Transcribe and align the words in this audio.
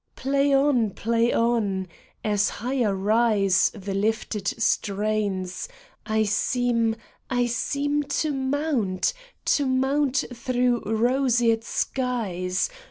Play 0.15 0.51
on! 0.51 0.89
Play 0.95 1.31
on! 1.31 1.87
As 2.23 2.49
higher 2.49 2.95
rise 2.95 3.69
The 3.75 3.93
lifted 3.93 4.47
strains, 4.59 5.69
I 6.07 6.23
seem, 6.23 6.95
I 7.29 7.45
seem 7.45 8.01
To 8.01 8.31
mount, 8.33 9.13
to 9.45 9.67
mount 9.67 10.23
through 10.33 10.81
roseate 10.87 11.63
skies. 11.65 12.67